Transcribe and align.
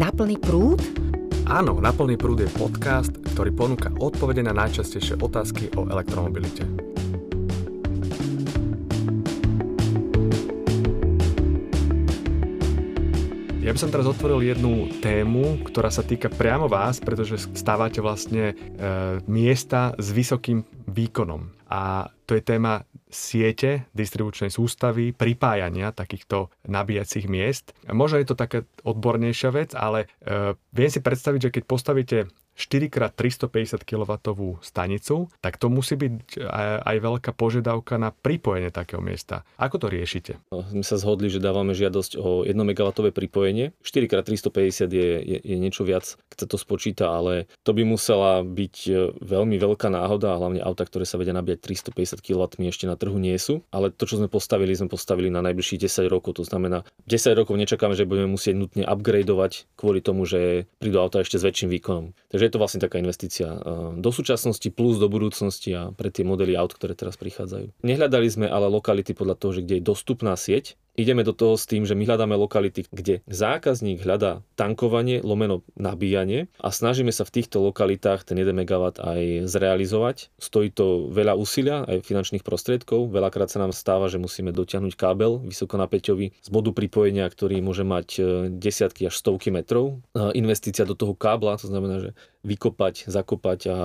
Na 0.00 0.08
plný 0.08 0.40
prúd? 0.40 0.80
Áno, 1.44 1.76
Na 1.76 1.92
plný 1.92 2.16
prúd 2.16 2.40
je 2.40 2.48
podcast, 2.56 3.12
ktorý 3.36 3.52
ponúka 3.52 3.92
odpovede 4.00 4.40
na 4.40 4.56
najčastejšie 4.56 5.20
otázky 5.20 5.68
o 5.76 5.84
elektromobilite. 5.92 6.64
Ja 13.60 13.76
by 13.76 13.76
som 13.76 13.92
teraz 13.92 14.08
otvoril 14.08 14.56
jednu 14.56 14.88
tému, 15.04 15.68
ktorá 15.68 15.92
sa 15.92 16.00
týka 16.00 16.32
priamo 16.32 16.64
vás, 16.64 16.96
pretože 16.96 17.52
stávate 17.52 18.00
vlastne 18.00 18.56
e, 18.56 18.80
miesta 19.28 19.92
s 20.00 20.16
vysokým 20.16 20.64
výkonom. 20.88 21.68
A 21.68 22.08
to 22.24 22.40
je 22.40 22.40
téma 22.40 22.88
siete, 23.10 23.90
distribučnej 23.92 24.48
sústavy, 24.48 25.10
pripájania 25.12 25.90
takýchto 25.90 26.48
nabíjacích 26.70 27.26
miest. 27.26 27.74
Možno 27.90 28.22
je 28.22 28.26
to 28.30 28.38
taká 28.38 28.62
odbornejšia 28.86 29.50
vec, 29.50 29.70
ale 29.74 30.06
e, 30.22 30.54
viem 30.70 30.90
si 30.90 31.02
predstaviť, 31.02 31.40
že 31.50 31.52
keď 31.58 31.62
postavíte 31.66 32.18
4x350 32.60 33.88
kW 33.88 34.12
stanicu, 34.60 35.32
tak 35.40 35.56
to 35.56 35.72
musí 35.72 35.96
byť 35.96 36.36
aj 36.84 36.96
veľká 37.00 37.30
požiadavka 37.32 37.96
na 37.96 38.12
pripojenie 38.12 38.68
takého 38.68 39.00
miesta. 39.00 39.48
Ako 39.56 39.80
to 39.80 39.88
riešite? 39.88 40.36
No, 40.52 40.60
sme 40.68 40.84
sa 40.84 41.00
zhodli, 41.00 41.32
že 41.32 41.40
dávame 41.40 41.72
žiadosť 41.72 42.20
o 42.20 42.44
1 42.44 42.52
MW 42.52 43.08
pripojenie. 43.10 43.72
4x350 43.80 44.92
je, 44.92 45.08
je, 45.24 45.38
je 45.40 45.56
niečo 45.56 45.88
viac, 45.88 46.04
keď 46.28 46.36
sa 46.44 46.46
to 46.46 46.56
spočíta, 46.60 47.08
ale 47.08 47.48
to 47.64 47.72
by 47.72 47.82
musela 47.82 48.44
byť 48.44 48.76
e, 48.86 48.92
veľmi 49.24 49.56
veľká 49.56 49.88
náhoda 49.88 50.36
a 50.36 50.38
hlavne 50.38 50.60
auta, 50.60 50.84
ktoré 50.84 51.08
sa 51.08 51.16
vedia 51.16 51.32
nabíjať 51.32 51.64
350 51.94 52.20
kW 52.20 52.42
ešte 52.68 52.84
na 52.84 52.94
trhu 53.00 53.16
nie 53.16 53.34
sú. 53.40 53.64
Ale 53.72 53.88
to, 53.88 54.04
čo 54.04 54.20
sme 54.20 54.28
postavili, 54.28 54.76
sme 54.76 54.92
postavili 54.92 55.32
na 55.32 55.40
najbližších 55.40 55.88
10 55.88 56.12
rokov. 56.12 56.36
To 56.36 56.44
znamená, 56.44 56.84
10 57.08 57.38
rokov 57.38 57.56
nečakáme, 57.56 57.96
že 57.96 58.04
budeme 58.04 58.28
musieť 58.30 58.54
nutne 58.58 58.84
upgradeovať 58.84 59.70
kvôli 59.78 60.04
tomu, 60.04 60.28
že 60.28 60.68
prídu 60.76 61.00
auta 61.00 61.24
ešte 61.24 61.40
s 61.40 61.46
väčším 61.46 61.72
výkonom. 61.80 62.12
Takže 62.28 62.49
je 62.50 62.58
to 62.58 62.62
vlastne 62.62 62.82
taká 62.82 62.98
investícia 62.98 63.46
eh, 63.46 63.60
do 63.94 64.10
súčasnosti 64.10 64.66
plus 64.74 64.98
do 64.98 65.06
budúcnosti 65.06 65.70
a 65.70 65.94
pre 65.94 66.10
tie 66.10 66.26
modely 66.26 66.58
aut, 66.58 66.74
ktoré 66.74 66.98
teraz 66.98 67.14
prichádzajú. 67.14 67.86
Nehľadali 67.86 68.26
sme 68.26 68.46
ale 68.50 68.66
lokality 68.66 69.14
podľa 69.14 69.38
toho, 69.38 69.52
že 69.54 69.62
kde 69.62 69.78
je 69.78 69.84
dostupná 69.86 70.34
sieť, 70.34 70.74
ideme 70.98 71.22
do 71.22 71.32
toho 71.32 71.54
s 71.54 71.64
tým, 71.66 71.86
že 71.86 71.94
my 71.94 72.04
hľadáme 72.06 72.34
lokality, 72.36 72.86
kde 72.90 73.22
zákazník 73.30 74.02
hľadá 74.02 74.42
tankovanie, 74.58 75.22
lomeno 75.22 75.62
nabíjanie 75.78 76.50
a 76.60 76.68
snažíme 76.68 77.14
sa 77.14 77.24
v 77.24 77.40
týchto 77.40 77.62
lokalitách 77.62 78.26
ten 78.26 78.36
1 78.36 78.52
MW 78.52 78.98
aj 79.00 79.48
zrealizovať. 79.48 80.32
Stojí 80.36 80.74
to 80.74 81.08
veľa 81.10 81.38
úsilia, 81.38 81.86
aj 81.86 82.04
finančných 82.04 82.44
prostriedkov. 82.44 83.08
Veľakrát 83.10 83.48
sa 83.48 83.62
nám 83.62 83.72
stáva, 83.72 84.10
že 84.12 84.20
musíme 84.20 84.52
dotiahnuť 84.52 84.94
kábel 84.98 85.40
vysokonapäťový 85.46 86.36
z 86.36 86.48
bodu 86.52 86.70
pripojenia, 86.74 87.26
ktorý 87.30 87.62
môže 87.64 87.86
mať 87.86 88.08
e, 88.16 88.20
desiatky 88.52 89.08
až 89.08 89.14
stovky 89.16 89.48
metrov. 89.54 90.02
Investícia 90.36 90.84
do 90.84 90.98
toho 90.98 91.16
kábla, 91.16 91.56
to 91.56 91.70
znamená, 91.70 92.02
že 92.02 92.10
vykopať, 92.40 93.04
zakopať 93.08 93.60
a, 93.68 93.78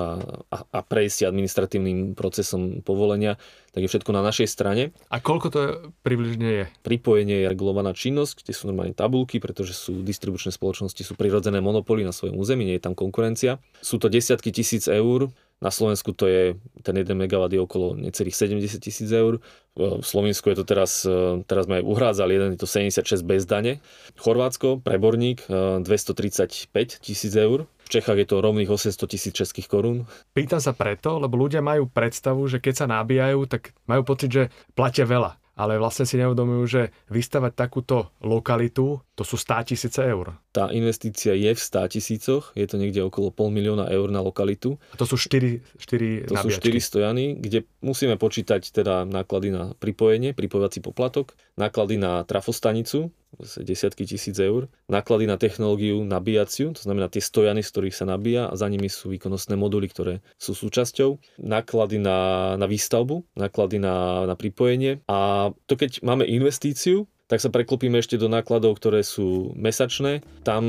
a, 0.48 0.58
a 0.64 0.80
prejsť 0.80 1.28
administratívnym 1.28 2.16
procesom 2.16 2.80
povolenia, 2.80 3.36
tak 3.76 3.84
je 3.84 3.92
všetko 3.92 4.16
na 4.16 4.24
našej 4.24 4.48
strane. 4.48 4.96
A 5.12 5.20
koľko 5.20 5.48
to 5.52 5.60
približne 6.08 6.48
je? 6.64 6.66
Pripojenie 6.96 7.44
je 7.44 7.52
regulovaná 7.52 7.92
činnosť, 7.92 8.48
kde 8.48 8.56
sú 8.56 8.72
normálne 8.72 8.96
tabulky, 8.96 9.44
pretože 9.44 9.76
sú 9.76 10.00
distribučné 10.00 10.56
spoločnosti, 10.56 11.04
sú 11.04 11.20
prirodzené 11.20 11.60
monopoly 11.60 12.08
na 12.08 12.16
svojom 12.16 12.40
území, 12.40 12.64
nie 12.64 12.80
je 12.80 12.88
tam 12.88 12.96
konkurencia. 12.96 13.60
Sú 13.84 14.00
to 14.00 14.08
desiatky 14.08 14.56
tisíc 14.56 14.88
eur, 14.88 15.28
na 15.64 15.72
Slovensku 15.72 16.12
to 16.12 16.28
je, 16.28 16.60
ten 16.84 16.96
1 17.00 17.08
MW 17.16 17.48
je 17.48 17.60
okolo 17.64 17.96
necelých 17.96 18.36
70 18.36 18.80
tisíc 18.80 19.08
eur. 19.08 19.40
V 19.76 20.04
Slovensku 20.04 20.52
je 20.52 20.60
to 20.60 20.66
teraz, 20.68 21.08
teraz 21.48 21.68
sme 21.68 21.80
aj 21.80 21.84
uhrádzali, 21.88 22.32
jeden 22.32 22.50
je 22.56 22.60
to 22.60 22.68
76 22.68 23.24
bez 23.24 23.48
dane. 23.48 23.80
Chorvátsko, 24.20 24.84
preborník, 24.84 25.48
235 25.48 26.72
tisíc 27.00 27.32
eur. 27.36 27.68
V 27.88 27.90
Čechách 27.92 28.20
je 28.20 28.28
to 28.28 28.44
rovných 28.44 28.68
800 28.68 29.04
tisíc 29.08 29.32
českých 29.32 29.72
korún. 29.72 30.08
Pýtam 30.36 30.60
sa 30.60 30.76
preto, 30.76 31.20
lebo 31.24 31.40
ľudia 31.40 31.64
majú 31.64 31.88
predstavu, 31.88 32.48
že 32.52 32.60
keď 32.60 32.74
sa 32.76 32.86
nabíjajú, 32.92 33.48
tak 33.48 33.72
majú 33.88 34.04
pocit, 34.04 34.32
že 34.32 34.44
platia 34.76 35.08
veľa 35.08 35.40
ale 35.56 35.80
vlastne 35.80 36.04
si 36.04 36.20
neuvedomujú, 36.20 36.64
že 36.68 36.82
vystavať 37.08 37.52
takúto 37.56 38.12
lokalitu, 38.22 39.00
to 39.16 39.24
sú 39.24 39.40
100 39.40 39.72
tisíce 39.72 40.04
eur. 40.04 40.36
Tá 40.52 40.68
investícia 40.76 41.32
je 41.32 41.56
v 41.56 41.60
100 41.60 41.96
tisícoch, 41.96 42.52
je 42.52 42.68
to 42.68 42.76
niekde 42.76 43.00
okolo 43.00 43.32
pol 43.32 43.48
milióna 43.48 43.88
eur 43.88 44.12
na 44.12 44.20
lokalitu. 44.20 44.76
A 44.92 45.00
to 45.00 45.08
sú 45.08 45.16
4, 45.16 45.64
4 45.80 46.28
To 46.28 46.36
nabíjačky. 46.36 46.76
sú 46.76 46.84
4 46.84 46.88
stojany, 46.92 47.26
kde 47.40 47.64
musíme 47.80 48.20
počítať 48.20 48.62
teda 48.76 49.08
náklady 49.08 49.56
na 49.56 49.72
pripojenie, 49.80 50.36
pripojovací 50.36 50.84
poplatok, 50.84 51.32
náklady 51.56 51.96
na 51.96 52.28
trafostanicu, 52.28 53.16
desiatky 53.40 54.08
tisíc 54.08 54.36
eur, 54.40 54.68
náklady 54.88 55.28
na 55.28 55.36
technológiu 55.36 56.04
nabíjaciu, 56.04 56.72
to 56.72 56.82
znamená 56.84 57.12
tie 57.12 57.24
stojany, 57.24 57.64
z 57.64 57.72
ktorých 57.72 57.96
sa 57.96 58.06
nabíja 58.08 58.48
a 58.48 58.56
za 58.56 58.68
nimi 58.72 58.88
sú 58.88 59.12
výkonnostné 59.12 59.60
moduly, 59.60 59.92
ktoré 59.92 60.24
sú 60.40 60.56
súčasťou, 60.56 61.40
náklady 61.44 62.00
na, 62.00 62.54
na 62.56 62.68
výstavbu, 62.68 63.36
náklady 63.36 63.80
na, 63.80 64.28
na 64.28 64.36
pripojenie 64.40 65.04
a 65.08 65.52
to 65.68 65.76
keď 65.76 66.04
máme 66.04 66.24
investíciu, 66.24 67.08
tak 67.26 67.42
sa 67.42 67.50
preklopíme 67.50 67.98
ešte 67.98 68.22
do 68.22 68.30
nákladov, 68.30 68.78
ktoré 68.78 69.02
sú 69.02 69.54
mesačné. 69.58 70.22
Tam 70.46 70.64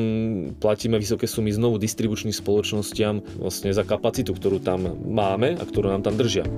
platíme 0.56 0.96
vysoké 0.96 1.28
sumy 1.28 1.52
znovu 1.52 1.76
distribučným 1.76 2.32
spoločnostiam 2.32 3.20
vlastne 3.36 3.76
za 3.76 3.84
kapacitu, 3.84 4.32
ktorú 4.32 4.64
tam 4.64 4.88
máme 5.04 5.60
a 5.60 5.64
ktorú 5.64 5.92
nám 5.92 6.02
tam 6.06 6.16
držia. 6.16 6.48